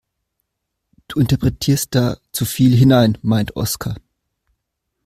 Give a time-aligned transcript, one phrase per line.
[1.07, 3.97] Du interpretierst da zu viel hinein, meint Oskar.